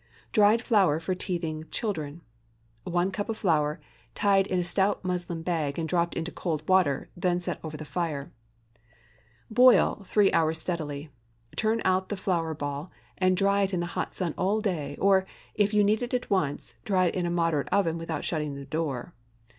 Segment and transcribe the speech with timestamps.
[0.31, 2.21] DRIED FLOUR FOR TEETHING CHILDREN.
[2.85, 3.79] 1 cup of flour,
[4.15, 7.85] tied in a stout muslin bag and dropped into cold water, then set over the
[7.85, 8.31] fire.
[9.51, 11.11] Boil three hours steadily.
[11.55, 15.71] Turn out the flour ball and dry in the hot sun all day; or, if
[15.71, 19.13] you need it at once, dry in a moderate oven without shutting the door.